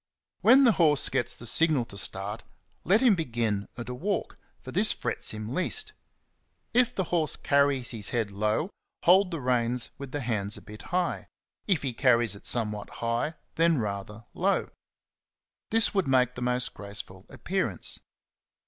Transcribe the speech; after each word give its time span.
When 0.39 0.63
the 0.63 0.71
horse 0.71 1.09
gets 1.09 1.35
the 1.35 1.45
signal 1.45 1.85
to 1.85 1.95
start, 1.95 2.43
let 2.83 3.01
him 3.01 3.13
begin 3.13 3.67
at 3.77 3.87
a 3.87 3.93
walk, 3.93 4.39
for 4.59 4.71
this 4.71 4.91
frets 4.91 5.29
him 5.29 5.53
least. 5.53 5.93
If 6.73 6.95
the 6.95 7.03
horse 7.13 7.35
carries 7.35 7.91
his 7.91 8.09
head 8.09 8.31
low, 8.31 8.71
hold 9.03 9.29
the 9.29 9.39
reins 9.39 9.91
with 9.99 10.11
the 10.11 10.21
hands 10.21 10.57
a 10.57 10.61
bit 10.63 10.81
high; 10.89 11.27
if 11.67 11.83
he 11.83 11.93
carries 11.93 12.33
it 12.35 12.47
somewhat 12.47 12.89
high, 13.05 13.35
then 13.57 13.77
rather 13.77 14.25
low: 14.33 14.71
this 15.69 15.93
would 15.93 16.07
make 16.07 16.33
the 16.33 16.41
most 16.41 16.73
graceful 16.73 17.27
appearance. 17.29 17.99